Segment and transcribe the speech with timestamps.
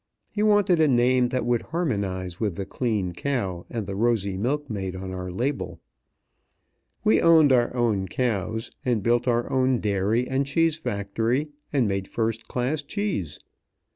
[0.31, 4.95] He wanted a name that would harmonize with the clean cow and the rosy milkmaid
[4.95, 5.79] on our label.
[7.03, 12.07] We owned our own cows, and built our own dairy and cheese factory, and made
[12.07, 13.37] first class cheese.